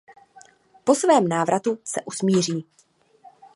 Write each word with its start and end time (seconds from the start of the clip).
Po 0.83 0.95
svém 0.95 1.27
návratu 1.27 1.79
se 1.83 2.01
usmíří. 2.01 2.65